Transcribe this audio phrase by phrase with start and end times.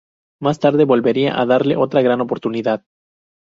[0.41, 2.83] Más tarde volvería a darle otra gran oportunidad.